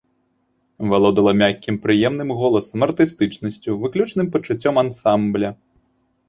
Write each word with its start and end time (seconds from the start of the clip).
Валодала 0.93 1.33
мяккім 1.41 1.75
прыемным 1.83 2.29
голасам, 2.39 2.79
артыстычнасцю, 2.87 3.69
выключным 3.85 4.27
пачуццём 4.37 4.75
ансамбля. 4.85 5.49